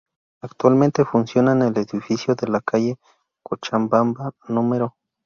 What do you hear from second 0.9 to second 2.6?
funciona en el edificio de la